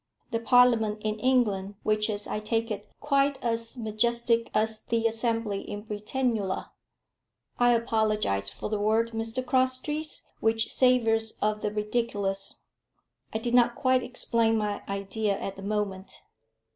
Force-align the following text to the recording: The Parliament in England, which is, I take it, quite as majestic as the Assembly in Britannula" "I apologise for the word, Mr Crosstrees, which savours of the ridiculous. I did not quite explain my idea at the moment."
The 0.31 0.39
Parliament 0.39 1.03
in 1.05 1.19
England, 1.19 1.75
which 1.83 2.09
is, 2.09 2.25
I 2.25 2.39
take 2.39 2.71
it, 2.71 2.87
quite 2.99 3.37
as 3.43 3.77
majestic 3.77 4.49
as 4.51 4.81
the 4.85 5.05
Assembly 5.05 5.61
in 5.61 5.83
Britannula" 5.83 6.71
"I 7.59 7.73
apologise 7.73 8.49
for 8.49 8.67
the 8.67 8.79
word, 8.79 9.11
Mr 9.11 9.45
Crosstrees, 9.45 10.25
which 10.39 10.73
savours 10.73 11.37
of 11.39 11.61
the 11.61 11.71
ridiculous. 11.71 12.61
I 13.31 13.37
did 13.37 13.53
not 13.53 13.75
quite 13.75 14.01
explain 14.01 14.57
my 14.57 14.81
idea 14.89 15.37
at 15.39 15.55
the 15.55 15.61
moment." 15.61 16.11